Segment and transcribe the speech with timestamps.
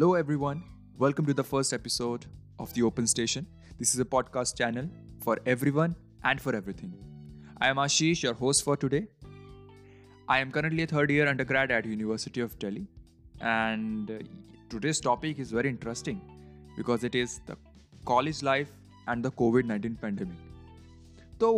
[0.00, 0.62] Hello, everyone.
[0.98, 2.26] Welcome to the first episode
[2.58, 3.46] of The Open Station.
[3.78, 4.88] This is a podcast channel
[5.20, 5.94] for everyone
[6.24, 6.92] and for everything.
[7.60, 9.06] I am Ashish, your host for today.
[10.28, 12.86] I am currently a third year undergrad at University of Delhi,
[13.40, 14.18] and uh,
[14.68, 16.20] today's topic is very interesting
[16.76, 17.56] because it is the
[18.04, 18.68] college life
[19.06, 20.42] and the COVID 19 pandemic.
[21.40, 21.48] तो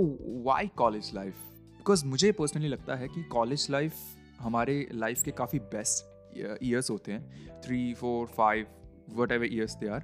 [0.44, 1.34] Y college life
[1.76, 3.96] because मुझे personally लगता है कि college life
[4.40, 6.04] हमारे life के काफ़ी best
[6.39, 7.61] years होते हैं.
[7.61, 8.67] Three four five
[9.31, 10.03] whatever years they are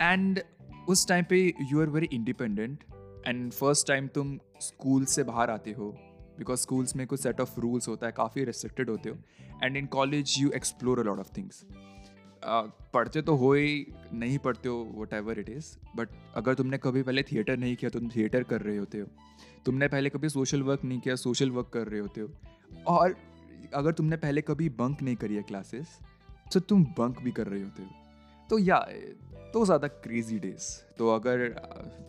[0.00, 0.40] and
[0.88, 1.38] उस टाइम पे
[1.72, 2.84] you are very independent
[3.26, 5.90] and first time तुम स्कूल से बाहर आते हो
[6.38, 9.16] बिकॉज़ स्कूल्स में कुछ सेट ऑफ़ रूल्स होता है, काफ़ी रेस्ट्रिक्टेड होते हो.
[9.62, 11.64] And in college you explore a lot of things
[12.94, 17.02] पढ़ते तो हो ही, नहीं पढ़ते हो whatever it is but अगर तुमने कभी
[17.02, 19.06] पहले थिएटर नहीं किया तो तुम थिएटर कर रहे होते हो.
[19.64, 22.28] तुमने पहले कभी सोशल वर्क नहीं किया सोशल वर्क कर रहे होते हो.
[22.86, 23.16] और
[23.74, 25.98] अगर तुमने पहले कभी बंक नहीं करी है क्लासेस
[26.52, 27.90] तो तुम बंक भी कर रहे होते हो।
[28.50, 28.78] तो या
[29.52, 31.48] तो ज़्यादा क्रेजी डेज़ तो अगर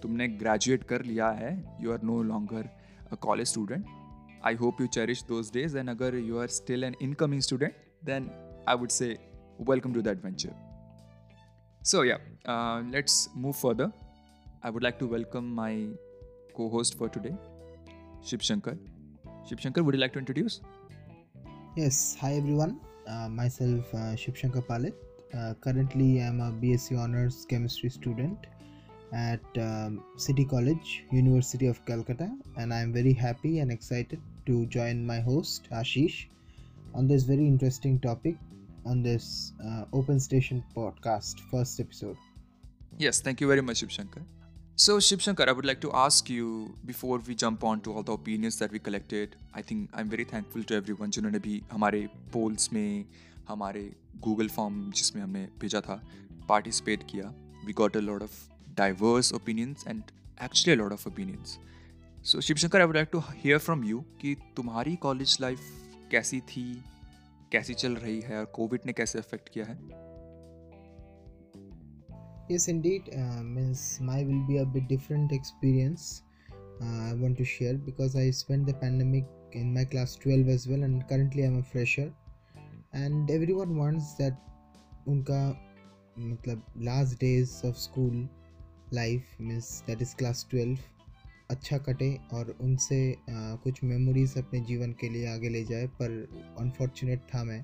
[0.04, 2.70] तुमने ग्रेजुएट कर लिया है you are no longer
[3.12, 3.86] a college student
[4.46, 7.74] I hope you cherish those days and अगर you are still an incoming student
[8.06, 8.30] then
[8.70, 10.54] I would say welcome to the adventure
[11.86, 12.18] so yeah
[12.80, 13.92] let's move further
[14.66, 15.96] I would like to welcome my
[16.56, 17.36] co host for today
[18.26, 18.76] Shivshankar
[19.50, 20.62] Shivshankar would you like to introduce
[21.78, 22.80] Yes, hi everyone.
[23.08, 24.96] Uh, myself, uh, Shib Shankar Palit.
[25.32, 28.48] Uh, currently, I'm a BSc Honors Chemistry student
[29.14, 35.06] at um, City College, University of Calcutta, and I'm very happy and excited to join
[35.06, 36.30] my host, Ashish,
[36.96, 38.38] on this very interesting topic
[38.84, 42.18] on this uh, Open Station podcast, first episode.
[42.98, 44.24] Yes, thank you very much, Shiv Shankar.
[44.80, 46.48] So, Shiv Shankar, I would like to ask you
[46.86, 49.28] before we jump on to all the opinions that we collected.
[49.58, 53.06] I think I'm very thankful to everyone जिन्होंने भी हमारे polls में
[53.48, 53.94] हमारे
[54.28, 56.04] Google form जिसमें हमने भेजा था
[56.52, 57.34] participate किया.
[57.66, 58.30] We got a lot of
[58.80, 60.02] diverse opinions and
[60.44, 61.58] actually a lot of opinions.
[62.26, 65.62] So, Shiv Shankar, I would like to hear from you कि तुम्हारी college life
[66.12, 66.84] कैसी थी
[67.52, 69.78] कैसी चल रही है और कोविड ने कैसे अफेक्ट किया है
[72.50, 76.24] yes indeed uh, means my will be a bit different experience
[76.82, 80.68] uh, i want to share because i spent the pandemic in my class 12 as
[80.68, 82.12] well and currently i'm a fresher
[82.94, 84.38] and everyone wants that
[85.08, 85.40] unka
[86.30, 88.16] matlab last days of school
[88.92, 90.78] life means that is class 12
[91.50, 96.12] अच्छा कटे और उनसे आ, कुछ memories अपने जीवन के लिए आगे ले जाए पर
[96.60, 97.62] अनफॉर्चुनेट था मैं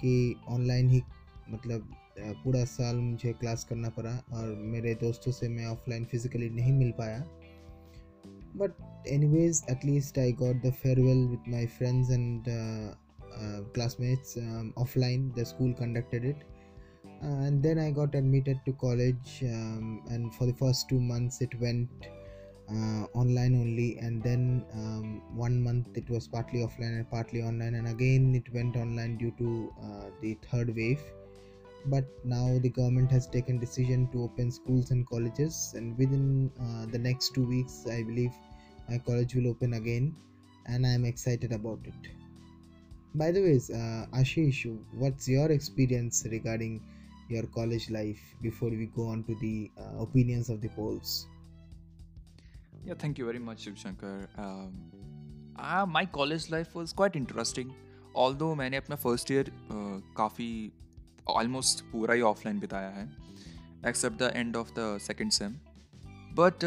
[0.00, 0.12] कि
[0.48, 1.02] ऑनलाइन ही
[1.50, 1.88] मतलब
[2.18, 6.90] पूरा साल मुझे क्लास करना पड़ा और मेरे दोस्तों से मैं ऑफलाइन फिजिकली नहीं मिल
[6.98, 7.18] पाया।
[8.56, 12.44] But anyways at least I got the farewell with my friends and
[13.74, 14.38] classmates
[14.78, 16.44] offline the school conducted it
[17.24, 22.06] and then I got admitted to college and for the first two months it went
[23.16, 24.46] online only and then
[25.40, 29.30] one month it was partly offline and partly online and again it went online due
[29.30, 29.70] to
[30.24, 30.96] third wave
[31.85, 36.85] but now the government has taken decision to open schools and colleges and within uh,
[36.91, 38.33] the next two weeks i believe
[38.89, 40.13] my college will open again
[40.65, 42.11] and i am excited about it
[43.15, 44.61] by the way uh, ashish
[44.93, 46.81] what's your experience regarding
[47.29, 51.27] your college life before we go on to the uh, opinions of the polls
[52.85, 54.29] Yeah, thank you very much, Shiv Shankar.
[54.37, 54.73] Um,
[55.57, 57.73] uh, my college life was quite interesting.
[58.15, 60.51] Although मैंने अपना first year uh, काफ़ी
[61.28, 63.04] Almost पूरा ही offline बिताया है
[63.88, 65.54] except the end of the second sem
[66.38, 66.64] but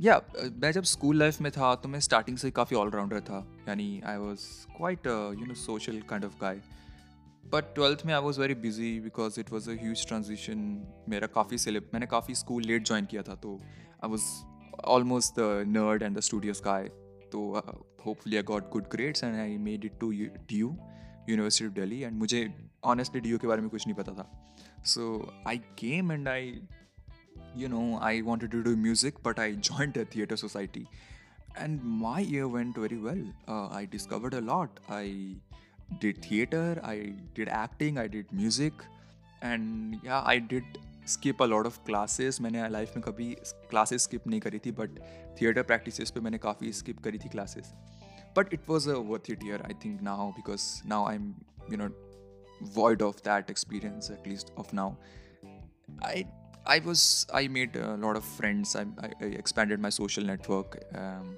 [0.00, 0.20] yeah
[0.62, 4.16] मैं जब school life में था तो मैं स्टार्टिंग से काफ़ी ऑलराउंडर था यानी I
[4.16, 4.46] was
[4.76, 6.60] quite you know social kind of guy
[7.52, 9.74] but twelfth में I was very busy because it was a
[10.08, 10.66] transition
[11.08, 13.60] मेरा काफ़ी सिलेब मैंने काफ़ी स्कूल लेट ज्वाइन किया था तो
[14.04, 14.28] I was
[14.82, 16.88] almost the nerd and the studious guy.
[17.32, 17.62] So uh,
[17.98, 20.12] hopefully I got good grades and I made it to
[20.46, 20.76] DU,
[21.26, 22.04] University of Delhi.
[22.04, 22.42] And मुझे
[22.84, 26.62] honestly D के बारे में कुछ नहीं पता था। So I came and I
[27.56, 30.86] you know I wanted to do music but I joined a theatre society
[31.58, 33.32] and my year went very well
[33.72, 35.40] I discovered a lot I
[35.92, 38.72] did theatre I did acting I did music
[39.42, 43.36] and yeah I did skip a lot of classes मैंने life में कभी
[43.70, 44.90] classes skip नहीं करी थी but
[45.42, 47.72] theatre practice पे मैंने काफ़ी skip करी थी classes
[48.36, 51.34] but it was a worth it year I think now because now I am
[51.72, 52.03] you know
[52.61, 54.97] void of that experience at least of now
[56.01, 56.25] i
[56.65, 58.85] i was i made a lot of friends i,
[59.21, 61.37] I expanded my social network um,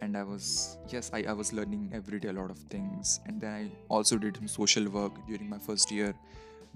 [0.00, 3.40] and i was yes I, I was learning every day a lot of things and
[3.40, 6.14] then i also did some social work during my first year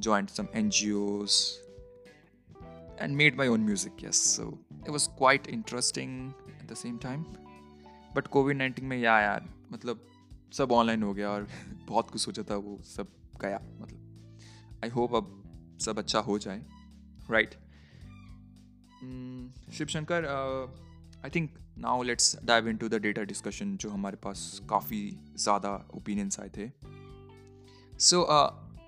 [0.00, 1.58] joined some NGOs,
[2.98, 3.92] and made my own music.
[3.98, 7.24] Yes, so it was quite interesting at the same time.
[8.14, 10.00] But Covid nineteen में या यार मतलब
[10.52, 11.46] सब online हो गया और
[11.88, 13.08] बहुत कुछ सोचा था वो सब
[13.41, 15.31] गया मतलब आई होप अब
[15.81, 16.61] सब अच्छा हो जाए
[17.31, 17.53] right
[19.73, 25.01] Shiv Shankar I think now let's dive into the data discussion जो हमारे पास काफ़ी
[25.37, 26.69] ज़्यादा ओपिनियंस आए थे।
[27.99, 28.23] So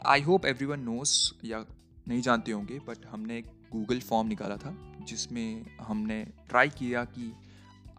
[0.05, 1.63] I hope everyone knows या
[2.07, 4.75] नहीं जानते होंगे बट हमने एक गूगल फॉर्म निकाला था,
[5.07, 7.31] जिसमें हमने ट्राई किया कि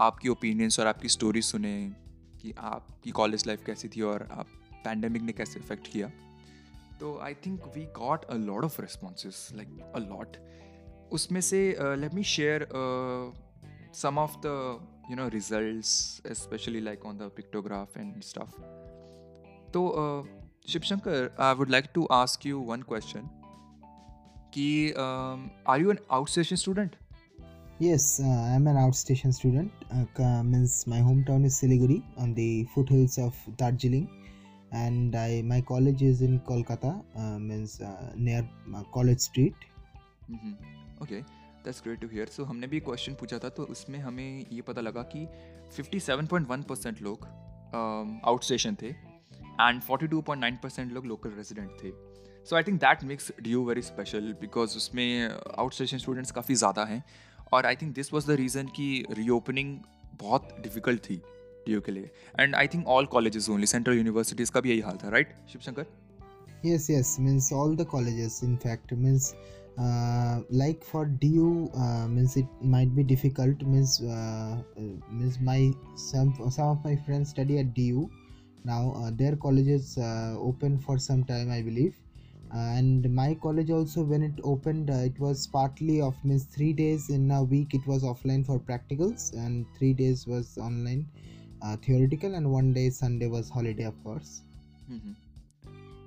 [0.00, 1.74] आपकी ओपिनियंस और आपकी स्टोरी सुने,
[2.42, 4.46] कि आपकी कॉलेज लाइफ कैसी थी और आप
[4.84, 6.10] पैंडमिक ने कैसे इफ़ेक्ट किया।
[6.99, 10.37] तो I think we got a lot of responses like a lot
[11.17, 12.67] उसमें से let me share
[13.97, 14.51] some of the
[15.09, 15.89] you know results
[16.35, 18.55] especially like on the pictograph and stuff
[19.73, 20.23] so uh,
[20.65, 23.29] Shiv Shankar, I would like to ask you one question.
[24.51, 26.95] Ki, um, are you an outstation student?
[27.79, 29.71] Yes, uh, I'm an outstation student.
[29.91, 34.07] Uh, means my hometown is Siliguri on the foothills of Darjeeling,
[34.72, 37.02] And I my college is in Kolkata.
[37.16, 39.54] Uh, means uh, near uh, College Street.
[40.28, 41.02] Mm-hmm.
[41.02, 41.24] Okay.
[41.64, 44.80] That's great to hear so हमने भी question पूछा था तो उसमें हमें ये पता
[44.80, 45.26] लगा कि
[45.78, 51.92] 57.1 परसेंट लोग आउट um, स्टेशन थे एंड 42.9 परसेंट लोग लोकल रेजिडेंट थे
[52.44, 56.54] so I think that makes D U very special because उसमें आउट स्टेशन स्टूडेंट्स काफ़ी
[56.54, 57.02] ज़्यादा हैं
[57.52, 58.88] और I think this was the reason कि
[59.18, 59.78] रीओपनिंग
[60.20, 61.20] बहुत डिफ़िकल्ट थी
[61.68, 62.10] पीयू के लिए।
[62.40, 65.86] And I think all colleges only central universities का भी यही हाल था right Shivshankar?
[66.64, 69.32] Yes yes means all the colleges in fact means
[69.80, 71.04] like for
[71.34, 71.48] DU
[72.10, 78.08] means it might be difficult means means my some of my friend study at DU
[78.66, 79.94] now their college
[80.48, 81.92] open for some time I believe
[82.54, 87.30] and my college also when it open it was partly off means three days in
[87.30, 91.06] a week it was offline for practicals and three days was online
[91.62, 94.42] uh, theoretical and one day sunday was holiday of course.
[94.90, 95.12] Mm-hmm.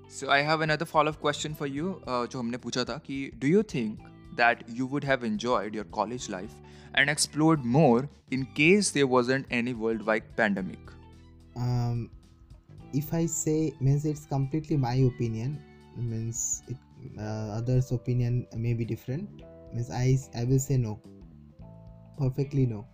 [0.08, 4.00] so i have another follow-up question for you uh, do you think
[4.36, 6.54] that you would have enjoyed your college life
[6.96, 10.80] and explored more in case there wasn't any worldwide pandemic?
[11.56, 12.10] Um,
[12.94, 15.62] if i say means it's completely my opinion
[15.98, 16.78] means it,
[17.20, 19.44] uh, others opinion may be different.
[19.74, 21.00] Means i i will say no.
[22.18, 22.86] Perfectly no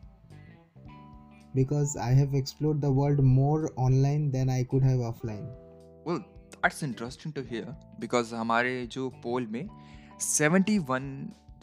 [1.54, 5.48] because I have explored the world more online than I could have offline.
[6.06, 6.22] Well,
[6.54, 7.64] that's interesting to here
[8.00, 9.64] because हमारे जो पोल में
[10.20, 11.08] 71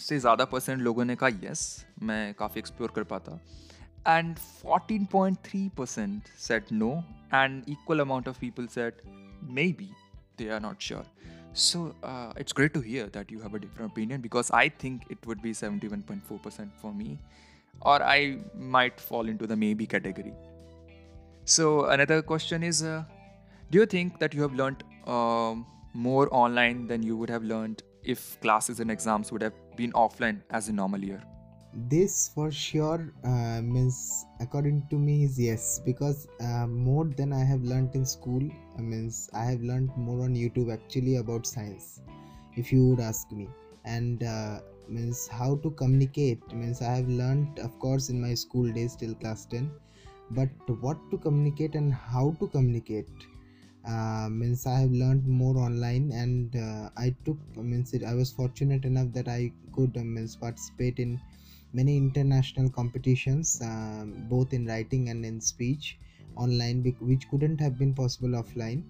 [0.01, 1.63] से ज़्यादा percent लोगों ने कहा yes
[2.09, 3.39] मैं काफ़ी एक्सप्लोर कर पाता
[4.07, 6.91] and 14.3 percent set no
[7.33, 9.01] and equal amount of people set
[9.57, 9.91] may be
[10.39, 11.05] they are not sure.
[11.53, 15.05] So uh, it's great to hear that you have a different opinion because I think
[15.09, 17.19] it would be 71.4% for me,
[17.82, 20.34] or I might fall into the maybe category.
[21.44, 23.04] So another question is uh,
[23.70, 27.82] do you think that you have learned um, more online than you would have learned
[28.02, 31.22] if classes and exams would have been offline as a normal year?
[31.88, 37.42] This for sure uh, means, according to me, is yes because uh, more than I
[37.44, 42.00] have learned in school uh, means I have learned more on YouTube actually about science.
[42.54, 43.48] If you would ask me,
[43.84, 48.72] and uh, means how to communicate means I have learned, of course, in my school
[48.72, 49.70] days till class ten,
[50.30, 50.50] but
[50.80, 53.08] what to communicate and how to communicate
[53.86, 58.32] uh, means i have learned more online and uh, i took means it, i was
[58.32, 61.20] fortunate enough that i could uh, means participate in
[61.72, 65.98] many international competitions um, both in writing and in speech
[66.36, 68.82] online which couldn't have been possible offline.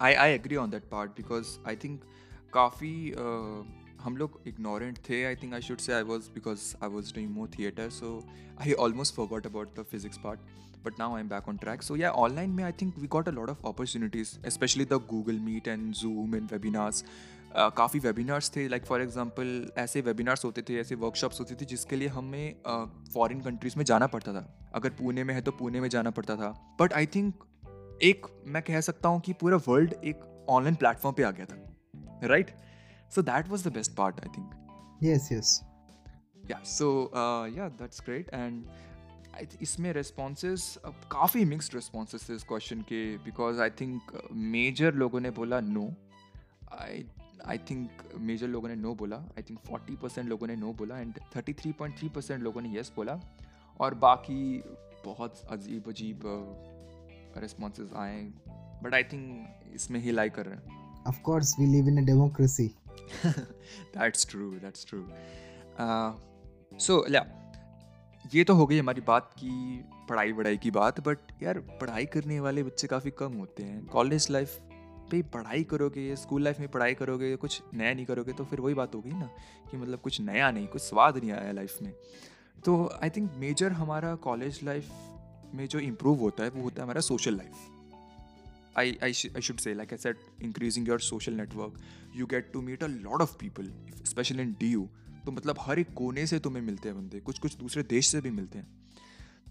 [0.00, 2.04] I i agree on that part because i think
[2.52, 2.92] काफ़ी
[4.06, 7.30] हम लोग ignorant थे आई think I should say I was because I was doing
[7.30, 8.24] more theatre so
[8.60, 10.40] I almost forgot about the physics part
[10.84, 13.28] but now I am back on track so yeah online में I think we got
[13.28, 16.92] a lot of opportunities specially the Google Meet and Zoom and.
[17.56, 21.64] Uh, काफ़ी webinars थे like for example ऐसे webinars होते थे ऐसे workshops होती थी
[21.64, 22.56] जिसके लिए हमें
[23.14, 26.10] फॉरेन uh, कंट्रीज़ में जाना पड़ता था। अगर पुणे में है तो पुणे में जाना
[26.10, 27.34] पड़ता था। बट आई थिंक
[28.02, 32.28] एक मैं कह सकता हूँ कि पूरा वर्ल्ड एक ऑनलाइन प्लेटफॉर्म पे आ गया था।
[32.28, 32.50] Right
[33.14, 35.60] so that was the best part I think yes yes
[36.50, 37.10] yeah so
[37.56, 38.66] yeah that's great and
[39.62, 45.30] इसमें रेस्पॉन्सेज काफ़ी मिक्सड रेस्पॉन्सेज थे इस क्वेश्चन के बिकॉज़ आई थिंक मेजर लोगों ने
[45.30, 45.94] बोला no
[46.80, 47.04] I
[47.46, 50.98] I think major लोगों ने नो बोला आई थिंक फोर्टी परसेंट लोगों ने नो बोला
[50.98, 53.20] and thirty three point three percent लोगों ने येस बोला
[53.80, 54.62] और बाकी
[55.04, 56.20] बहुत अजीब अजीब
[57.36, 58.22] रिस्पॉन्सेज आए
[58.82, 62.06] बट आई थिंक इसमें ही लाई कर रहे हैं। Of course we live in a
[62.06, 62.70] democracy
[63.26, 65.04] that's true that's true
[66.80, 67.24] so yeah
[68.24, 69.50] ये तो हो गई हमारी बात की,
[70.08, 74.26] पढ़ाई वढ़ाई की बात बट यार, पढ़ाई करने वाले बच्चे काफ़ी कम होते हैं। कॉलेज
[74.30, 74.58] लाइफ
[75.10, 78.74] पे पढ़ाई करोगे स्कूल लाइफ में पढ़ाई करोगे, कुछ नया नहीं करोगे तो फिर वही
[78.74, 79.30] बात हो गई ना,
[79.70, 81.92] कि मतलब कुछ नया नहीं, कुछ स्वाद नहीं आया लाइफ में।
[82.64, 84.90] तो आई थिंक मेजर हमारा कॉलेज लाइफ
[85.54, 87.75] में जो इम्प्रूव होता है, वो होता है हमारा social life
[88.78, 90.14] I, I, sh- I should say, like I said,
[90.44, 91.72] increasing your social network,
[92.18, 93.68] you get to meet a lot of people,
[94.02, 94.86] especially in DU.
[95.26, 98.20] तो मतलब हर एक कोने से तुम्हें मिलते हैं बंदे। कुछ कुछ दूसरे देश से
[98.20, 98.66] भी मिलते हैं।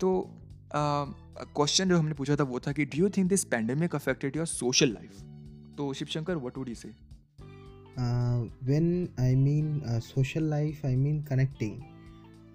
[0.02, 0.38] तो
[0.76, 4.36] क्वेश्चन uh, जो हमने पूछा था वो था कि do you think this pandemic affected
[4.36, 5.22] your social life
[5.78, 6.90] तो Shiv Shankar what would you say
[8.66, 11.82] when I mean social life I mean connecting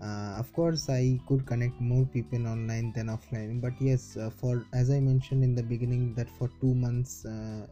[0.03, 3.61] Uh, of course, I could connect more people online than offline.
[3.61, 7.67] But yes, uh, for as I mentioned in the beginning, that for two months uh,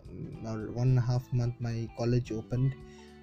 [0.45, 2.75] or one and a half month, my college opened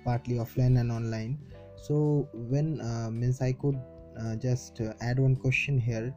[0.03, 1.37] partly offline and online.
[1.75, 3.79] So when uh, means I could
[4.19, 6.13] uh, just add one question here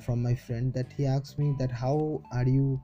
[0.00, 2.80] from my friend that he asked me that how are you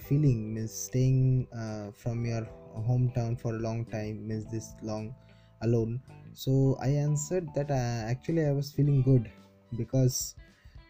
[0.00, 1.46] feeling means staying
[1.94, 2.44] from your
[2.76, 5.14] hometown for a long time means this long
[5.62, 6.00] alone
[6.42, 9.30] so i answered that uh, actually i was feeling good
[9.76, 10.34] because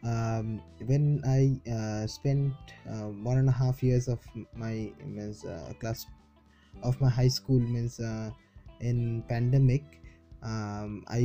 [0.04, 0.48] um,
[0.90, 1.42] when i
[1.76, 2.54] uh, spent
[2.92, 4.20] uh, one and a half years of
[4.64, 4.74] my
[5.14, 6.06] means uh, class
[6.82, 8.30] of my high school means uh,
[8.80, 9.84] in pandemic
[10.42, 11.22] um, i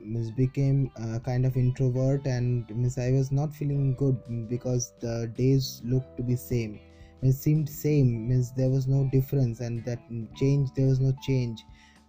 [0.00, 0.90] means became
[1.24, 4.16] kind of introvert and means i was not feeling good
[4.48, 6.80] because the days looked to be same.
[7.22, 10.00] It seemed same means there was no difference and that
[10.34, 11.62] change there was no change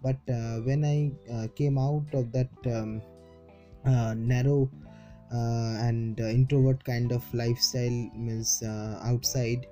[0.03, 0.97] but uh, when i
[1.33, 3.01] uh, came out of that um,
[3.85, 4.69] uh, narrow
[5.33, 9.65] uh, and uh, introvert kind of lifestyle means uh, outside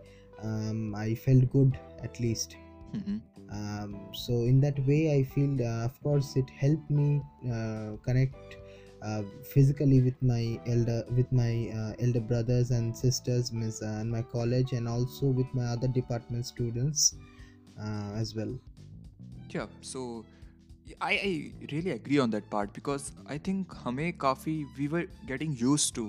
[0.43, 2.55] um, i felt good at least
[2.95, 3.17] mm-hmm.
[3.51, 7.21] um, so in that way i feel uh, of course it helped me
[7.51, 8.57] uh, connect
[9.03, 14.11] uh, physically with my elder with my uh, elder brothers and sisters miss, uh, and
[14.11, 17.15] my college and also with my other department students
[17.81, 18.53] uh, as well
[19.54, 20.24] yeah so
[21.00, 25.56] I, I really agree on that part because I think हमें काफ़ी we were getting
[25.64, 26.06] used to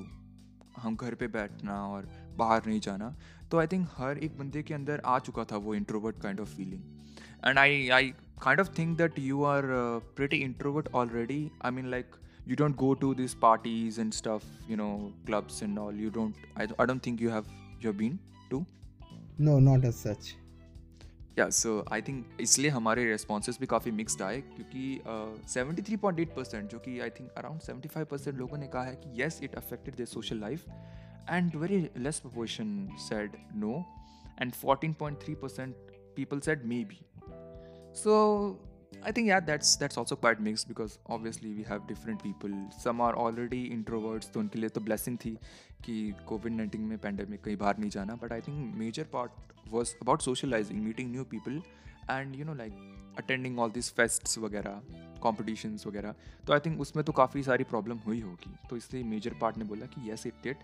[0.82, 3.16] हम घर पे बैठना और बाहर नहीं जाना
[3.51, 6.56] तो आई थिंक हर एक बंदे के अंदर आ चुका था वो introvert kind of
[6.56, 6.82] feeling
[7.48, 8.13] and I I
[8.44, 9.66] kind of think that you are
[10.16, 12.16] pretty introvert already I mean like
[12.50, 14.92] you don't go to these parties and stuff you know
[15.30, 17.48] clubs and all you don't i, I don't think you have
[17.82, 18.13] you've been
[18.51, 18.60] to
[19.48, 20.30] no not as such
[21.39, 25.03] या सो I think इसलिए हमारे responses भी काफ़ी mixed आए, क्योंकि
[25.49, 28.67] seventy three point eight percent जो कि I think around seventy five percent लोगों ने
[28.69, 30.69] कहा है कि yes it affected the social life
[31.31, 33.85] and very less proportion said no
[34.43, 35.75] and fourteen point three percent
[36.17, 37.01] people said maybe
[37.95, 38.15] so
[39.04, 42.52] I think yeah, that's that's also quite mixed because obviously we have different people.
[42.82, 45.37] Some are already introverts, तो उनके लिए तो blessing थी
[45.85, 45.94] कि
[46.26, 50.23] Covid nineteen में pandemic कहीं बाहर नहीं जाना but I think major part was about
[50.23, 51.61] socialising meeting new people
[52.11, 54.80] and you know like attending all this fests वगैरह
[55.23, 56.14] कॉम्पिटिशन्स वगैरह.
[56.47, 58.54] तो आई थिंक उसमें तो काफ़ी सारी प्रॉब्लम हुई होगी.
[58.71, 60.56] तो इसलिए मेजर पार्ट ने बोला कि येस इट डिड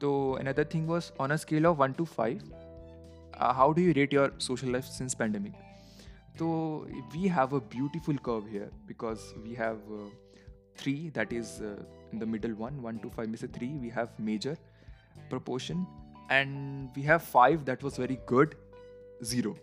[0.00, 2.54] तो another thing was on a scale of one two five
[3.58, 5.52] how do you rate your social life since pandemic
[6.37, 10.09] So we have a beautiful curve here because we have uh,
[10.75, 13.51] three that is uh, in the middle one, one to five, Mr.
[13.51, 13.73] three.
[13.73, 14.55] We have major
[15.29, 15.87] proportion,
[16.29, 18.55] and we have five that was very good,
[19.23, 19.55] zero,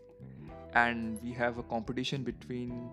[0.75, 2.91] and we have a competition between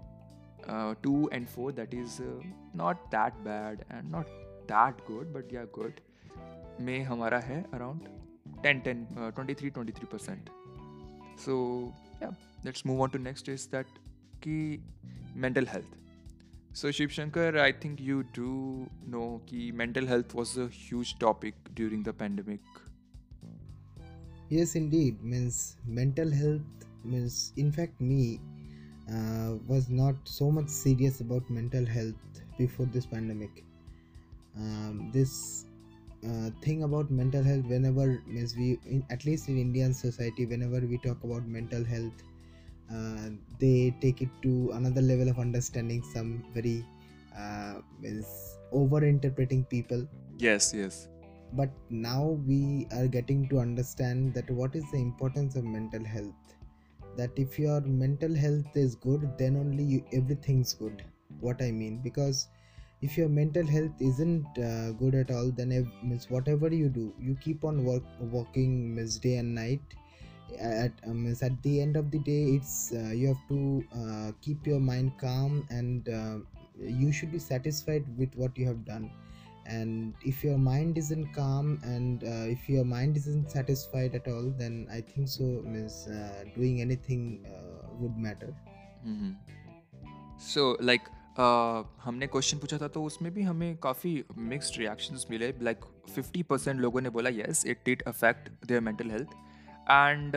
[0.67, 4.27] uh, two and four that is uh, not that bad and not
[4.67, 6.01] that good, but yeah, good.
[6.79, 8.07] May हमारा है around
[8.63, 10.49] 10 10 uh, 23 23 percent
[11.35, 12.31] so yeah
[12.66, 13.86] let's move on to next is that
[14.46, 14.80] ki
[15.34, 15.92] mental health.
[16.80, 18.48] So shiv shankar i think you do
[19.14, 22.82] know ki mental health was a huge topic during the pandemic.
[24.56, 25.22] Yes indeed.
[25.34, 25.60] Means
[26.00, 28.40] mental health means in fact me
[29.12, 33.64] uh, was not so much serious about mental health before this pandemic.
[34.56, 35.66] Um, this
[36.26, 40.80] uh, thing about mental health whenever means we in, at least in indian society whenever
[40.92, 42.22] we talk about mental health
[42.92, 46.84] uh, they take it to another level of understanding some very
[47.36, 50.06] uh, is over interpreting people.
[50.38, 51.08] Yes yes.
[51.52, 56.34] But now we are getting to understand that what is the importance of mental health.
[57.16, 61.02] That if your mental health is good then only you, everything's good.
[61.40, 62.48] What i mean because
[63.02, 67.36] if your mental health isn't uh, good at all then ev- whatever you do you
[67.42, 69.82] keep on work working day and night
[70.59, 74.31] at um, is at the end of the day it's uh, you have to uh,
[74.41, 76.37] keep your mind calm and uh,
[76.77, 79.09] you should be satisfied with what you have done
[79.65, 84.51] and if your mind isn't calm and uh, if your mind isn't satisfied at all
[84.57, 88.53] then i think so means uh, doing anything uh, would matter
[90.41, 95.51] so like uh, हमने question पूछा था तो उसमें भी हमें काफ़ी mixed reactions मिले
[95.61, 95.85] like
[96.15, 99.35] fifty percent लोगों ने बोला yes it did affect their mental health
[99.90, 100.32] and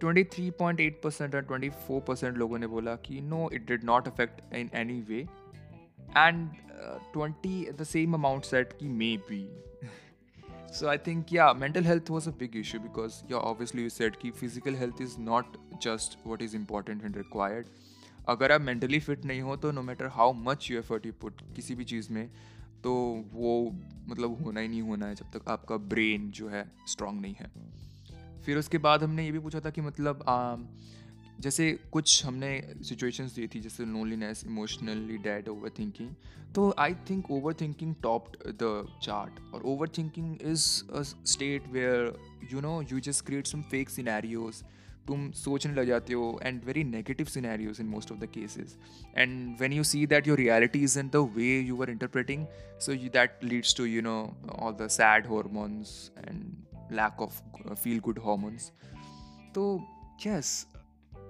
[0.00, 3.66] twenty three point eight percent and twenty four percent लोगों ने बोला कि no it
[3.66, 5.20] did not affect in any way
[6.16, 6.48] and
[7.12, 8.88] twenty the same amount said कि
[9.30, 9.48] maybe
[10.78, 14.18] so, i think, yeah, mental health was a big issue because, yeah, obviously you said
[14.18, 17.70] कि physical health is not just what is important and required.
[18.28, 21.40] अगर आप mentally fit नहीं हो तो no matter how much you effort you put
[21.56, 22.28] किसी भी चीज़ में
[22.84, 22.92] तो
[23.32, 23.54] वो
[24.08, 27.50] मतलब होना ही नहीं होना है जब तक आपका ब्रेन जो है स्ट्रांग नहीं है.
[28.46, 30.56] फिर उसके बाद हमने ये भी पूछा था कि मतलब आ,
[31.40, 32.50] जैसे कुछ हमने
[32.84, 36.10] सिचुएशंस दी थी जैसे loneliness emotionally dead over thinking
[36.54, 37.30] तो I think
[37.60, 39.62] overthinking topped the chart और
[39.98, 42.12] overthinking is a state where
[42.52, 44.62] you know you just create some fake scenarios
[45.06, 48.76] तुम सोचने लग जाते हो and very negative scenarios in most of the cases
[49.16, 52.46] and when you see that your reality is in the way you are interpreting
[52.80, 54.18] so that leads to you know
[54.52, 57.41] all the sad hormones and lack of
[57.73, 58.71] feel good hormones
[59.55, 59.65] तो
[60.25, 60.55] yes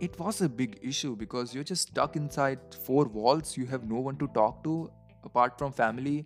[0.05, 4.01] it was a big issue because you're just stuck inside four walls you have no
[4.07, 4.73] one to talk to
[5.29, 6.17] apart from family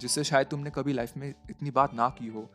[0.00, 2.48] जिससे शायद तुमने कभी life में इतनी बात ना की हो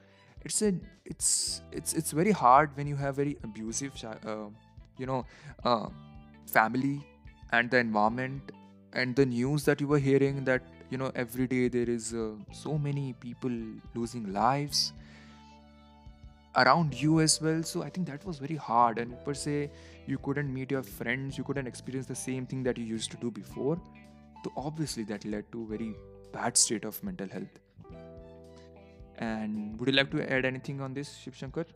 [0.46, 0.72] it's a
[1.14, 4.48] it's it's it's very hard when you have very abusive uh,
[4.98, 5.26] you know
[5.64, 5.88] uh,
[6.46, 6.96] family
[7.52, 8.52] and the environment
[8.94, 12.32] and the news that you were hearing that you know every day there is uh,
[12.52, 13.58] so many people
[13.96, 14.94] losing lives
[16.57, 19.71] around you as well so i think that was very hard and per se
[20.07, 23.17] you couldn't meet your friends you couldn't experience the same thing that you used to
[23.19, 23.81] do before
[24.45, 25.95] so obviously that led to very
[26.33, 27.61] bad state of mental health
[29.19, 31.67] and would you like to add anything on this, Shiv Shankar?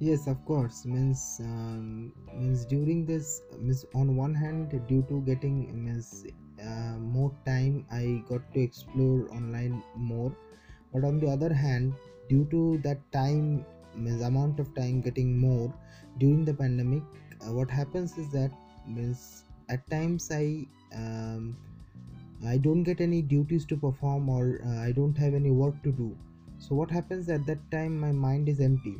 [0.00, 0.84] Yes, of course.
[0.84, 6.24] Means um, means during this means on one hand, due to getting means
[6.60, 10.34] uh, more time, I got to explore online more.
[10.92, 11.94] But on the other hand,
[12.28, 13.64] due to that time
[13.94, 15.72] means amount of time getting more
[16.18, 17.02] during the pandemic,
[17.40, 18.50] uh, what happens is that
[18.86, 21.56] means at times I um,
[22.46, 25.92] I don't get any duties to perform or uh, I don't have any work to
[25.92, 26.16] do.
[26.58, 28.96] So what happens at that time my mind is empty.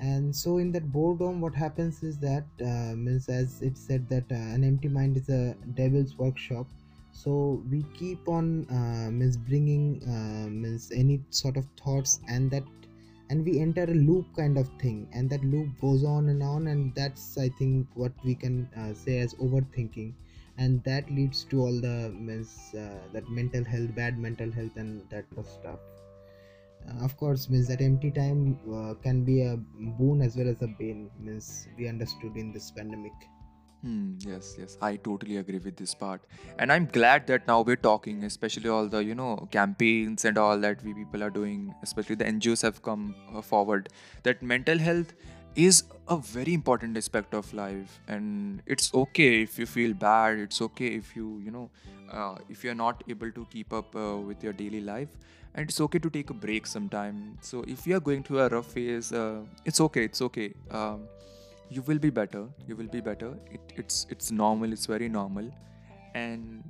[0.00, 4.24] And so in that boredom what happens is that uh, means as it said that
[4.30, 6.66] uh, an empty mind is a devil's workshop.
[7.12, 12.64] So we keep on uh, means bringing uh, means any sort of thoughts and that
[13.32, 16.66] and we enter a loop kind of thing and that loop goes on and on
[16.72, 20.12] and that's i think what we can uh, say as overthinking
[20.58, 25.02] and that leads to all the means uh, that mental health bad mental health and
[25.10, 25.78] that stuff.
[26.88, 29.56] Uh, of course means that empty time uh, can be a
[29.98, 33.12] boon as well as a bane means we understood in this pandemic
[33.82, 36.20] Hmm, yes, yes, I totally agree with this part.
[36.58, 40.56] And I'm glad that now we're talking, especially all the, you know, campaigns and all
[40.60, 43.88] that we people are doing, especially the NGOs have come uh, forward,
[44.22, 45.12] that mental health
[45.56, 47.98] is a very important aspect of life.
[48.06, 51.68] And it's okay if you feel bad, it's okay if you, you know,
[52.08, 55.08] uh, if you're not able to keep up uh, with your daily life
[55.54, 58.48] and it's okay to take a break sometime so if you are going through a
[58.48, 61.02] rough phase uh, it's okay it's okay um,
[61.76, 63.34] you will be better you will be better.
[63.50, 65.50] It, it's it's normal it's very normal.
[66.14, 66.64] And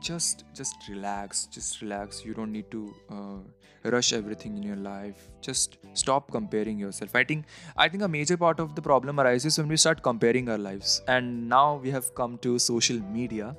[0.00, 2.24] just just relax just relax.
[2.24, 5.28] You don't need to uh, rush everything in your life.
[5.40, 7.14] Just stop comparing yourself.
[7.14, 10.48] I think i think a major part of the problem arises when we start comparing
[10.48, 11.02] our lives.
[11.08, 13.56] And now we have come to social media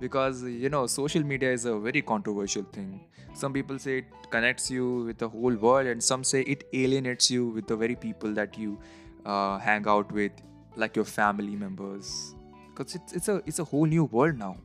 [0.00, 3.00] because you know social media is a very controversial thing.
[3.34, 7.30] Some people say it connects you with the whole world and some say it alienates
[7.30, 8.78] you with the very people that you
[9.24, 10.32] uh, hang out with
[10.76, 12.34] like your family members.
[12.74, 14.56] Because it's, it's a it's a whole new world now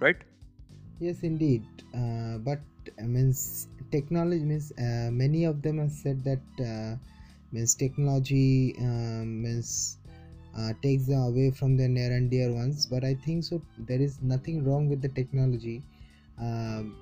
[0.00, 0.16] right?
[1.00, 1.64] Yes indeed.
[1.94, 2.60] Uh, but
[2.98, 6.96] uh, means technology means uh, many of them have said that uh,
[7.52, 9.98] means technology uh, means
[10.56, 12.86] uh, takes them away from their near and dear ones.
[12.86, 15.82] But i think so there is nothing wrong with the technology.
[16.38, 16.96] Um,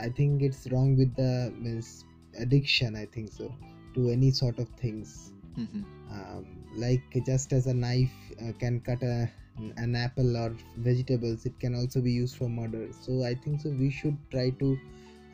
[0.00, 2.04] i think it's wrong with the means
[2.38, 3.54] addiction i think so
[3.94, 5.82] to any sort of things mm-hmm.
[6.10, 9.28] um, like just as a knife uh, can cut a,
[9.76, 13.70] an apple or vegetables it can also be used for murder so i think so
[13.70, 14.78] we should try to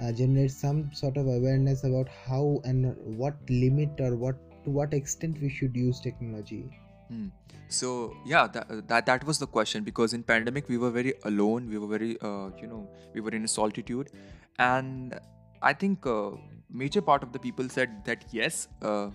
[0.00, 4.92] uh, generate some sort of awareness about how and what limit or what to what
[4.92, 6.64] extent we should use technology
[7.08, 7.28] Hmm.
[7.68, 11.68] So yeah, that, that that was the question because in pandemic we were very alone.
[11.68, 14.10] We were very uh, you know we were in solitude,
[14.58, 15.18] and
[15.62, 16.30] I think uh,
[16.70, 19.08] major part of the people said that yes, uh,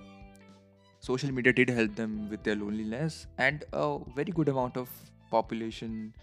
[1.07, 3.87] social media did help them with their loneliness, and a
[4.19, 4.89] very good amount of
[5.31, 6.13] population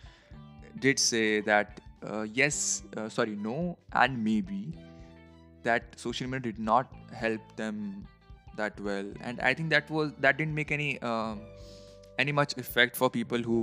[0.86, 4.60] did say that uh, yes, uh, sorry, no, and maybe
[5.62, 6.92] that social media did not
[7.24, 8.06] help them
[8.56, 10.92] that well, and I think that was that didn't make any.
[11.14, 11.42] Um,
[12.20, 13.60] any much effect for people who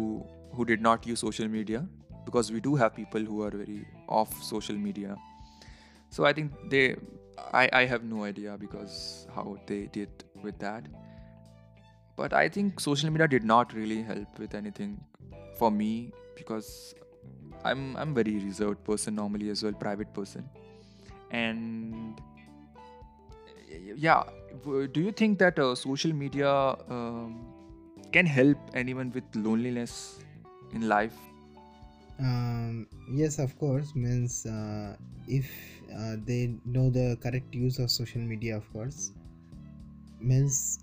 [0.57, 1.81] who did not use social media
[2.25, 3.79] because we do have people who are very
[4.19, 5.17] off social media
[6.17, 6.85] so i think they
[7.61, 10.89] i i have no idea because how they did with that
[12.17, 14.99] but i think social media did not really help with anything
[15.57, 16.95] for me because
[17.63, 20.49] i'm i'm very reserved person normally as well private person.
[21.29, 22.21] And
[23.95, 24.23] yeah
[24.65, 26.49] do you think that uh, social media
[26.89, 27.45] um,
[28.11, 30.19] can help anyone with loneliness
[30.73, 31.13] in life?
[32.19, 33.93] Um, yes of course.
[33.95, 34.95] Means uh,
[35.27, 35.51] if
[35.93, 39.11] uh, they know the correct use of social media of course.
[40.19, 40.79] Means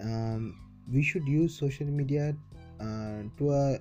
[0.00, 0.54] um,
[0.92, 2.34] we should use social media
[2.80, 3.78] uh, to a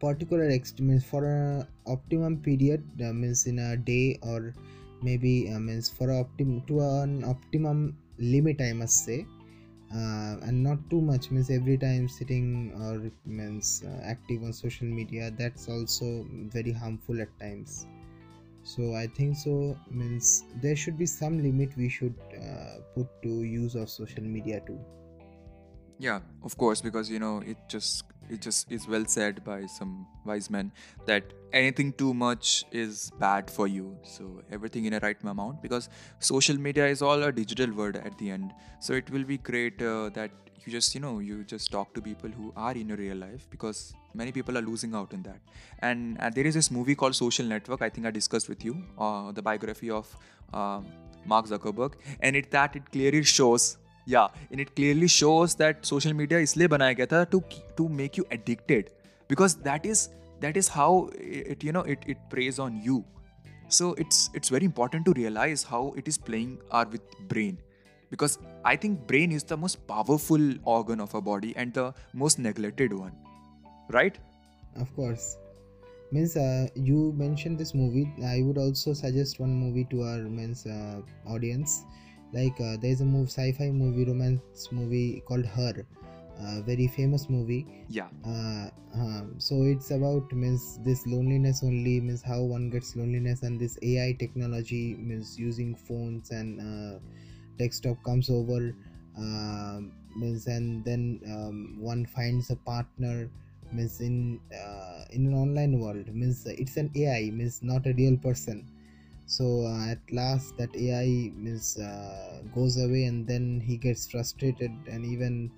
[0.00, 4.54] particular extent for a optimum period uh, means in a day or
[5.02, 9.24] maybe uh, means for optim to an optimum limit i must say
[9.94, 14.86] uh, and not too much means every time sitting or means uh, active on social
[14.86, 17.86] media that's also very harmful at times.
[18.64, 23.42] So i think so means there should be some limit we should uh, put to
[23.44, 24.78] use of social media too
[25.98, 30.06] yeah of course because you know it just it just is well said by some
[30.24, 30.70] wise men
[31.06, 33.96] that anything too much is bad for you.
[34.02, 38.18] So everything in a right amount because social media is all a digital word at
[38.18, 38.52] the end.
[38.80, 40.30] So it will be great uh, that
[40.64, 43.48] you just you know you just talk to people who are in your real life
[43.50, 45.40] because many people are losing out in that.
[45.78, 48.84] And uh, there is this movie called social network i think i discussed with you
[48.98, 50.14] uh, the biography of
[50.52, 50.80] uh,
[51.24, 51.94] mark zuckerberg.
[52.20, 56.67] And it that it clearly shows yeah and it clearly shows that social media इसलिए
[56.75, 57.41] बनाया गया था to
[57.79, 58.91] to make you addicted
[59.33, 60.09] because that is
[60.45, 63.03] that is how it you know it it preys on you
[63.67, 67.61] so it's it's very important to realize how it is playing our with brain
[68.15, 68.37] because
[68.71, 71.87] i think brain is the most powerful organ of our body and the
[72.23, 73.15] most neglected one
[73.97, 74.19] right
[74.83, 75.37] of course
[76.11, 80.65] means uh, you mentioned this movie i would also suggest one movie to our means
[80.65, 81.83] uh, audience
[82.32, 85.86] like uh, there's a movie sci-fi movie romance movie called her
[86.40, 87.66] uh, very famous movie.
[87.88, 88.08] Yeah.
[88.26, 93.60] Uh, um, so it's about means this loneliness only means how one gets loneliness and
[93.60, 96.98] this ai technology means using phones and uh,
[97.58, 98.74] desktop comes over
[99.18, 99.80] uh,
[100.16, 103.30] means and then um, one finds a partner
[103.72, 106.06] means in uh, in an online world.
[106.14, 108.66] Means it's an ai means not a real person
[109.28, 114.72] so uh, at last that ai means uh, goes away and then he gets frustrated
[114.90, 115.50] and even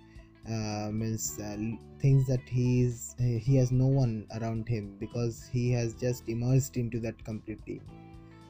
[0.49, 1.57] uh, means uh,
[2.01, 6.77] thinks that he is he has no one around him because he has just immersed
[6.77, 7.81] into that completely.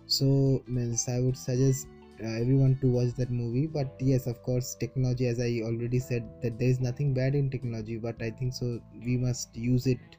[0.06, 1.86] So means i would suggest
[2.22, 6.24] uh, everyone to watch that movie but yes of course technology as i already said
[6.42, 10.16] that there is nothing bad in technology but i think so we must use it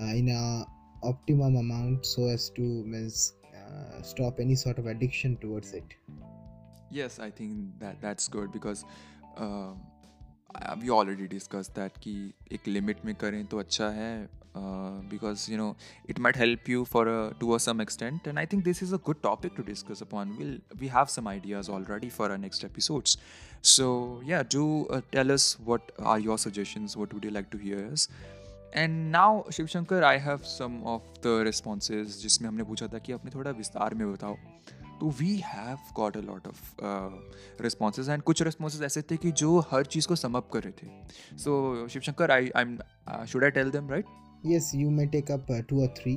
[0.00, 0.66] uh, in a
[1.02, 3.34] optimum amount so as to means
[3.69, 5.95] uh, stop any sort of addiction towards it
[6.91, 8.85] yes i think that that's good because
[9.37, 9.71] uh,
[10.81, 12.15] we already discussed that कि
[12.51, 14.27] एक limit में करें तो अच्छा है
[15.09, 15.75] because you know
[16.07, 18.93] it might help you for a to a some extent and i think this is
[18.93, 22.63] a good topic to discuss upon we'll we have some ideas already for our next
[22.63, 23.17] episodes
[23.61, 27.57] so yeah do uh, tell us what are your suggestions what would you like to
[27.57, 28.07] hear us
[28.74, 33.12] And now Shiv Shankar I have some of the responses जिसमें हमने पूछा था कि
[33.12, 34.36] अपने थोड़ा विस्तार में बताओ।
[35.00, 36.72] तो we have got a lot of
[37.62, 41.38] responses and कुछ रिस्पॉन्सेज ऐसे थे कि जो हर चीज़ को समअप कर रहे थे।
[41.38, 45.50] So Shivshankar I I am should I tell them right yes you may take up
[45.54, 46.12] uh, two or three.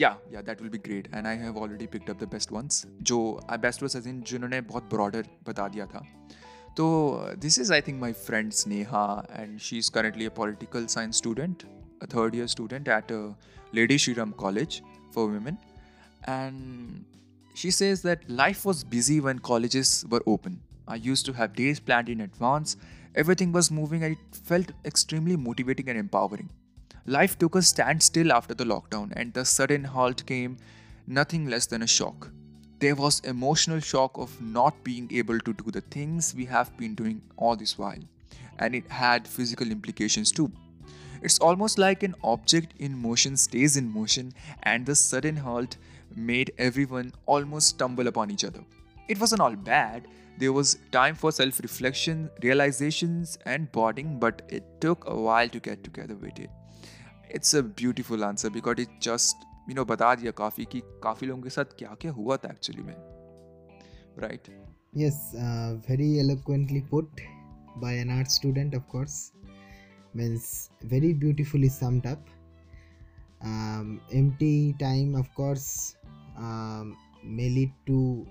[0.00, 1.06] Yeah yeah that will be great.
[1.12, 3.20] And i have already picked up the best ones जो
[3.60, 6.02] best was as in जिन्होंने बहुत broader बता दिया था।
[6.76, 11.16] So, uh, this is, I think, my friend Sneha, and she's currently a political science
[11.16, 11.64] student,
[12.02, 13.34] a third year student at a
[13.72, 15.56] Lady Shri Ram College for women.
[16.24, 17.06] And
[17.54, 20.60] she says that life was busy when colleges were open.
[20.86, 22.76] I used to have days planned in advance,
[23.14, 26.50] everything was moving, and it felt extremely motivating and empowering.
[27.06, 30.58] Life took a standstill after the lockdown, and the sudden halt came
[31.06, 32.30] nothing less than a shock
[32.78, 36.94] there was emotional shock of not being able to do the things we have been
[36.94, 38.02] doing all this while.
[38.58, 40.52] And it had physical implications too.
[41.22, 44.34] It's almost like an object in motion stays in motion
[44.64, 45.76] and the sudden halt
[46.14, 48.60] made everyone almost stumble upon each other.
[49.08, 50.06] It wasn't all bad.
[50.38, 55.60] There was time for self reflection realizations and bonding but it took a while to
[55.60, 56.50] get together with it.
[57.30, 59.36] It's a beautiful answer because it just
[59.68, 62.94] मीनो बता दिया काफ़ी कि काफ़ी लोगों के साथ क्या क्या हुआ था एक्चुअली में।
[64.18, 64.42] Right
[64.96, 65.32] yes
[65.88, 67.20] very eloquently put
[67.78, 69.32] by an art student of course
[70.16, 72.06] means very beautifully summed
[74.14, 75.96] empty time of course
[77.24, 78.26] may lead to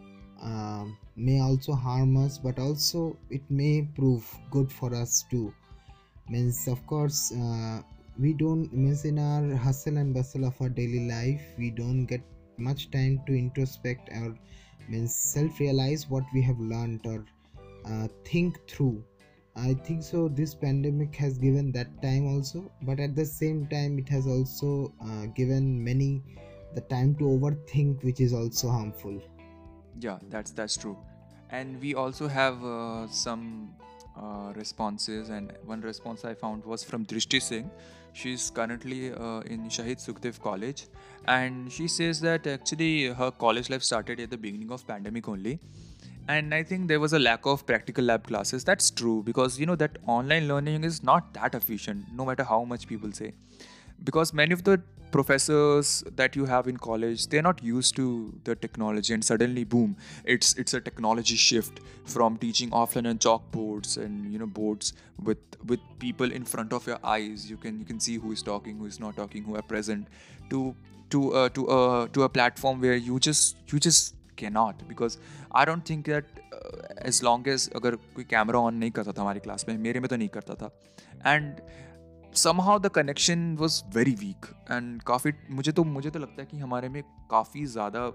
[1.17, 4.21] may also harm but also it may prove
[4.51, 5.51] good for us to
[6.31, 7.29] means of course
[8.17, 12.21] we don't miss in our hustle and bustle of our daily life we don't get
[12.57, 14.35] much time to introspect or
[14.87, 17.25] means self realize what we have learned or
[17.85, 19.03] uh, think through.
[19.57, 23.97] I think so this pandemic has given that time also but at the same time
[23.99, 26.21] it has also uh, given many
[26.73, 29.21] the time to overthink which is also harmful.
[29.99, 30.97] Yeah that's that's true.
[31.49, 33.75] And we also have uh, some
[34.17, 37.69] uh, responses and one response i found was from drishti singh
[38.15, 40.85] She's currently uh, in Shaheed Sukhdev College,
[41.27, 45.59] and she says that actually her college life started at the beginning of pandemic only.
[46.29, 48.63] And I think there was a lack of practical lab classes.
[48.63, 52.63] That's true because you know that online learning is not that efficient, no matter how
[52.63, 53.33] much people say.
[54.01, 54.81] Because many of the
[55.14, 59.96] professors that you have in college they're not used to the technology and suddenly boom
[60.24, 64.92] it's it's a technology shift from teaching offline on chalkboards and you know boards
[65.24, 68.42] with with people in front of your eyes you can you can see who is
[68.42, 70.06] talking who is not talking who are present
[70.48, 70.74] to
[71.10, 75.18] to uh, to a uh, to a platform where you just you just cannot because
[75.50, 79.22] I don't think that uh, as long as अगर कोई camera on नहीं करता था
[79.22, 80.70] हमारी class में मेरे में तो नहीं करता था
[81.26, 81.60] and
[82.37, 86.57] Somehow the connection was very weak and काफ़ी, मुझे तो मुझे तो लगता है कि
[86.57, 88.09] हमारे में काफ़ी ज़्यादा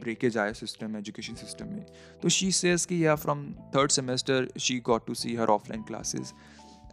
[0.00, 1.84] ब्रेकेज आया सिस्टम एजुकेशन सिस्टम में।
[2.22, 3.44] तो शी सेज कि yeah from
[3.76, 6.32] third semester she got to see her offline classes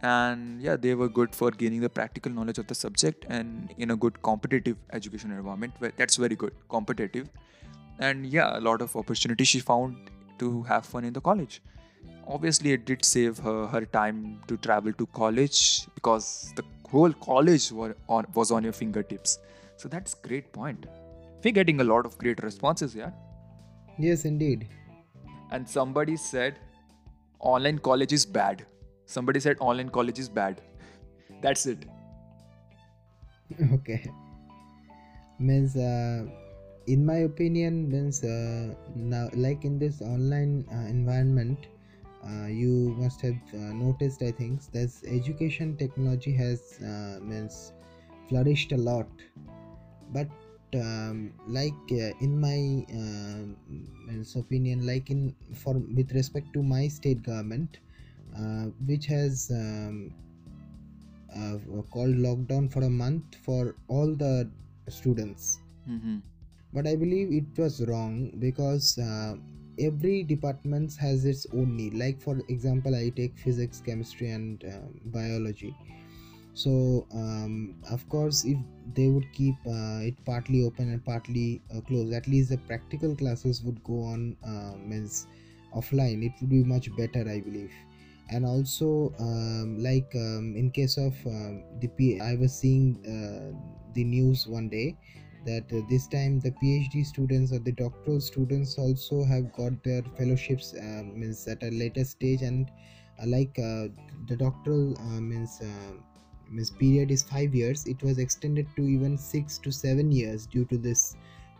[0.04, 3.90] and yeah they were good for gaining the practical knowledge of the subject and in
[3.90, 7.28] a good competitive education environment that's very good competitive
[8.02, 9.96] and yeah lot of opportunity she found
[10.40, 11.60] to have fun in the college
[12.26, 17.70] obviously it did save her her time to travel to college because the whole college
[17.72, 19.38] were on, was on your fingertips.
[19.76, 20.86] So that's great point.
[21.44, 23.10] We're getting a lot of great responses yeah
[23.98, 24.68] yes indeed.
[25.50, 26.58] And somebody said
[27.38, 28.66] online college is bad.
[29.06, 30.60] Somebody said online college is bad.
[31.42, 31.84] That's it.
[33.72, 34.10] Okay.
[35.38, 36.24] Means uh,
[36.86, 41.66] in my opinion means uh, now like in this online uh, environment
[42.46, 47.72] you must have uh, noticed i think that education technology has uh, means
[48.28, 49.06] flourished a lot
[50.12, 50.28] but
[50.74, 57.22] um, like uh, in my uh, opinion like in for with respect to my state
[57.22, 57.78] government
[58.36, 60.12] uh, which has um,
[61.90, 64.48] called lockdown for a month for all the
[64.88, 66.16] students mm-hmm.
[66.72, 68.98] but i believe it was wrong because
[69.78, 71.94] every department has its own need.
[71.94, 75.76] Like for example i take physics chemistry and uh, biology.
[76.54, 78.58] So um, of course if
[78.94, 83.14] they would keep uh, it partly open and partly uh, closed at least the practical
[83.16, 85.26] classes would go on uh, means
[85.74, 86.24] offline.
[86.24, 87.72] It would be much better i believe.
[88.28, 93.52] And also um, like um, in case of um, the P- i was seeing uh,
[93.92, 94.98] the news one day
[95.46, 100.02] that uh, this time the phd students or the doctoral students also have got their
[100.18, 102.42] fellowships uh, means at a later stage.
[102.42, 102.70] And
[103.22, 103.88] uh, like uh,
[104.26, 105.92] the doctoral uh, means uh,
[106.50, 107.86] means period is 5 years.
[107.86, 111.16] It was extended to even 6 to 7 years due to this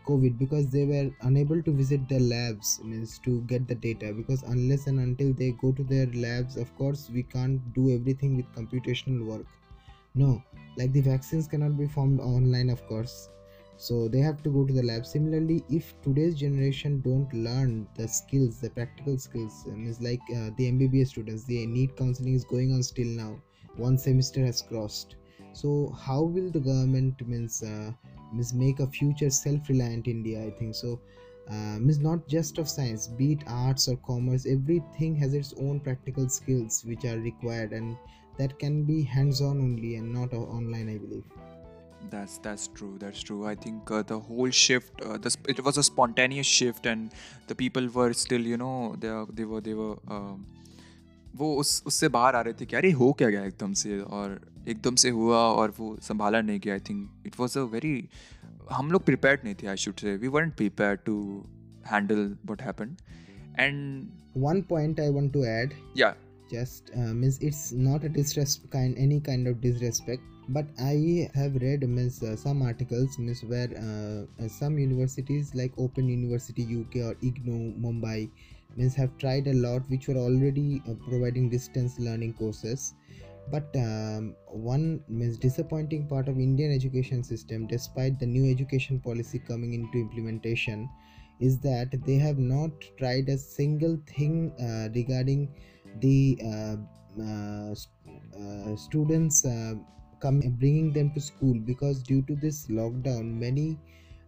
[0.07, 4.13] covid because they were unable to visit their labs means to get the data.
[4.13, 8.37] Because unless and until they go to their labs of course we can't do everything
[8.37, 9.47] with computational work.
[10.15, 10.43] No
[10.77, 13.29] like the vaccines cannot be formed online of course
[13.77, 15.05] so they have to go to the lab.
[15.05, 20.49] Similarly if today's generation don't learn the skills the practical skills um, is like uh,
[20.57, 23.39] the mbbs students the NEET counseling is going on still now.
[23.75, 25.15] One semester has crossed.
[25.53, 27.91] So how will the government means uh,
[28.53, 30.99] make a future self-reliant india i think so?
[31.49, 36.27] Uh, not just of science be it arts or commerce everything has its own practical
[36.27, 37.95] skills which are required and
[38.37, 41.23] that can be hands-on only and not online i believe
[42.12, 42.94] That's that's true.
[43.02, 43.36] That's true.
[43.50, 47.12] I think uh, the whole shift, uh, the sp- it was a spontaneous shift, and
[47.52, 48.72] the people were still, you know,
[49.04, 50.40] they are- they were they were um,
[51.42, 54.34] वो उस उससे बाहर आ रहे थे कि अरे हो क्या गया एकदम से और
[54.68, 57.92] एकदम से हुआ और वो संभाला नहीं गया I think it was a very
[58.72, 61.14] हम लोग प्रिपेयर्ड नहीं थे I should say we weren't prepared to
[61.92, 63.00] handle what happened
[63.66, 66.20] and one point i want to add yeah
[66.52, 71.55] just uh, means it's not a disrespect kind any kind of disrespect but i have
[71.55, 77.79] read uh, some articles where uh, uh, some universities like open university uk or IGNOU
[77.81, 78.29] mumbai
[78.77, 82.93] means have tried a lot which were already uh, providing distance learning courses.
[83.49, 89.39] But um, one means disappointing part of indian education system despite the new education policy
[89.39, 90.89] coming into implementation
[91.39, 95.49] is that they have not tried a single thing uh, regarding
[96.01, 96.75] the uh,
[97.23, 99.75] uh, students uh,
[100.19, 103.77] come bringing them to school because due to this lockdown many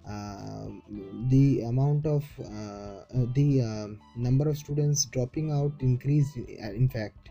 [0.07, 0.67] uh,
[1.27, 6.89] the amount of uh, uh, the uh, number of students dropping out increased uh, in
[6.89, 7.29] fact.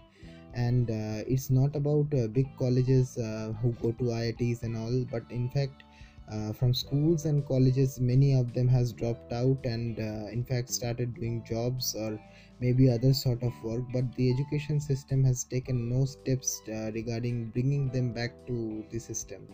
[0.54, 5.48] And uh, it's not about big colleges who go to iits and all but in
[5.50, 5.82] fact
[6.32, 10.70] uh, from schools and colleges many of them has dropped out and uh, in fact
[10.70, 12.18] started doing jobs or
[12.60, 17.50] maybe other sort of work but the education system has taken no steps uh, regarding
[17.50, 19.48] bringing them back to the system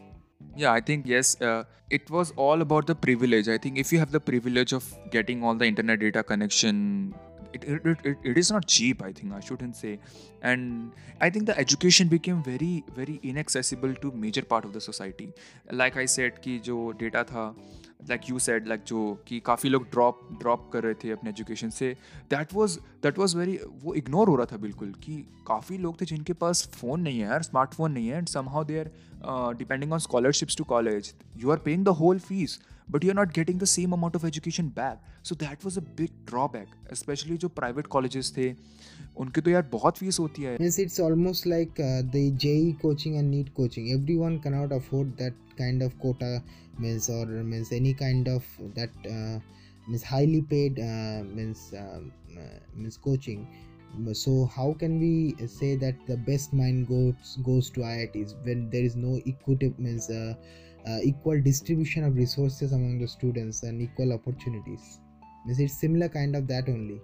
[0.57, 1.41] Yeah, I think yes.
[1.41, 3.49] Uh, it was all about the privilege.
[3.49, 7.15] I think if you have the privilege of getting all the internet data connection,
[7.55, 9.03] it, it, it, it, is not cheap.
[9.03, 9.99] I think I shouldn't say,
[10.43, 15.33] and I think the education became very very inaccessible to major part of the society.
[15.73, 17.55] Like I said कि जो data था,
[18.09, 21.71] like you said, like जो कि काफ़ी लोग drop drop कर रहे थे अपने education
[21.71, 21.97] से,
[22.33, 26.05] that was that was very वो ignore हो रहा था बिल्कुल कि काफ़ी लोग थे
[26.05, 28.89] जिनके पास फ़ोन नहीं है यार स्मार्टफ़ोन नहीं है and somehow they are
[29.25, 32.59] uh, depending on scholarships to college you are paying the whole fees
[32.91, 36.11] but you're not getting the same amount of education back so that was a big
[36.29, 38.53] drawback specially जो private colleges थे
[39.21, 43.19] उनके तो यार बहुत fees होती है yes, it's almost like uh, the JEE coaching
[43.21, 43.91] and NEET coaching.
[43.97, 46.31] Everyone cannot afford that kind of quota
[46.85, 49.39] means or means any kind of that uh,
[49.87, 52.11] means highly paid uh, means um,
[52.43, 53.47] uh, means coaching.
[54.21, 58.93] So how can we say that the best mind goes goes to IITs when there
[58.93, 60.11] is no equity means.
[60.19, 60.35] Uh,
[60.87, 64.99] uh, equal distribution of resources among the students and equal opportunities
[65.47, 67.01] Means it's similar kind of that only.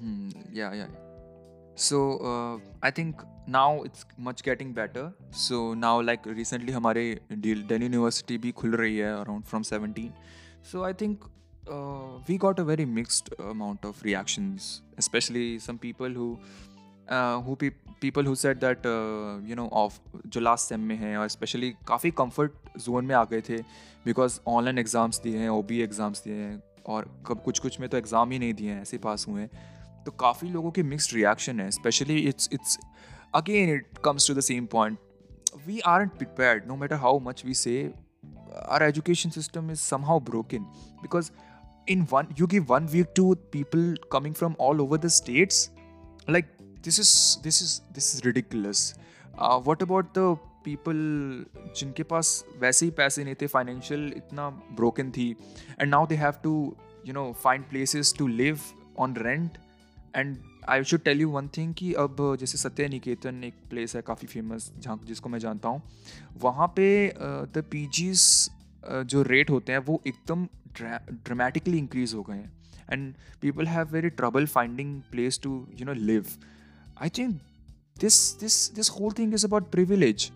[0.00, 0.86] Hmm, yeah yeah
[1.74, 7.84] so uh, i think now it's much getting better so now like recently हमारे Delhi
[7.84, 10.08] university भी खुल रही है around from 17
[10.72, 11.26] so i think
[11.66, 16.28] uh, we got a very mixed amount of reactions especially some people who
[17.08, 20.96] uh, who pe- people who said that uh, you know of जो last sem में
[20.96, 23.58] हैं और specially काफ़ी comfort zone में आ गए थे
[24.04, 27.88] because online exams दिए हैं ओ बी एग्ज़ाम्स दिए हैं और कब कुछ कुछ में
[27.88, 29.50] तो एग्ज़ाम ही नहीं दिए हैं, ऐसे पास हुए हैं।
[30.04, 32.78] तो काफ़ी लोगों के मिक्स रिएक्शन है specially it's it's
[33.34, 34.98] again it comes to the same point
[35.66, 37.74] we aren't prepare no matter how much we say
[38.68, 40.64] our education system is somehow broken
[41.02, 41.30] because
[41.88, 45.68] in one you give one week to people coming from all over the states
[46.30, 48.92] like this is this is this is ridiculous
[49.66, 50.36] what about the
[50.68, 50.96] people
[51.76, 55.36] जिनके पास वैसे ही पैसे नहीं थे financial इतना broken थी
[55.80, 56.76] and now they have to
[57.06, 58.60] you know find places to live
[58.98, 59.50] on rent
[60.16, 60.36] and
[60.68, 64.28] I should tell you one thing कि अब जैसे सत्य निकेतन एक प्लेस है काफ़ी
[64.28, 65.82] फ़ेमस जहाँ जिसको मैं जानता हूँ,
[66.40, 67.14] वहाँ पे
[67.54, 68.50] द पी जीज
[68.90, 70.44] जो रेट होते हैं वो एकदम
[71.12, 72.52] ड्रामेटिकली इंक्रीज हो गए हैं.
[72.92, 76.26] And people have very trouble finding place to you know live
[77.02, 77.40] I think
[78.00, 80.32] this this this whole thing is about privilege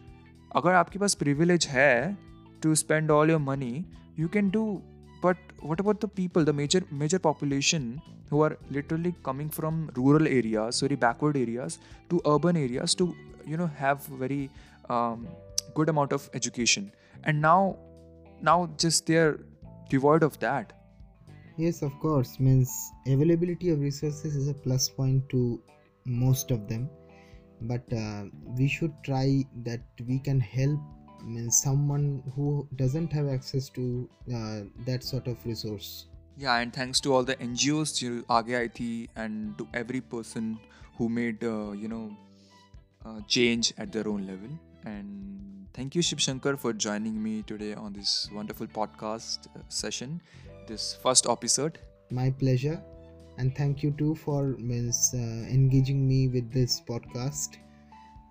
[0.56, 2.18] अगर आपके पास प्रिविलेज है
[2.64, 3.74] to spend all your money
[4.20, 4.68] you can do
[5.22, 7.86] but what about the people the major major population
[8.32, 11.78] who are literally coming from rural areas very backward areas
[12.12, 13.08] to urban areas to
[13.54, 14.40] you know have very
[14.96, 15.24] um,
[15.80, 16.86] good amount of education
[17.24, 17.58] and now
[18.52, 19.34] now just they're
[19.96, 20.78] devoid of that
[21.58, 22.40] Yes, of course.
[22.40, 22.72] Means
[23.08, 25.60] availability of resources is a plus point to
[26.06, 26.88] most of them,
[27.63, 28.25] but uh,
[28.59, 30.81] we should try that we can help
[31.49, 36.07] someone who doesn't have access to uh, that sort of resource.
[36.37, 40.59] Yeah and thanks to all the ngos to aage and to every person
[40.97, 42.17] who made uh, you know
[43.05, 44.49] uh, change at their own level.
[44.85, 50.21] And thank you shivshankar for joining me today on this wonderful podcast uh, session
[50.67, 51.79] this first episode.
[52.11, 52.83] My pleasure
[53.39, 55.19] and thank you too for means uh,
[55.49, 57.59] engaging me with this podcast.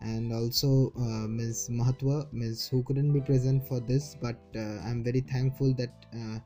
[0.02, 1.70] and also uh, Ms.
[1.70, 2.68] Mahatwa, Ms.
[2.68, 6.39] who couldn't be present for this, but uh, I'm very thankful that uh,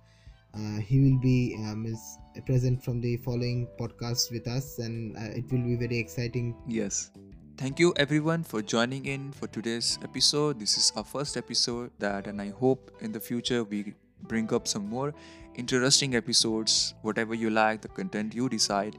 [0.57, 5.39] uh, he will be um, is present from the following podcast with us, and uh,
[5.39, 6.55] it will be very exciting.
[6.67, 7.11] Yes.
[7.57, 10.59] Thank you everyone for joining in for today's episode.
[10.59, 14.67] This is our first episode that, and I hope in the future we bring up
[14.67, 15.13] some more
[15.55, 18.97] interesting episodes, whatever you like, the content you decide.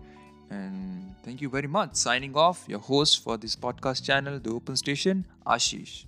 [0.51, 1.95] And thank you very much.
[1.95, 6.05] Signing off, your host for this podcast channel, The Open Station, Ashish.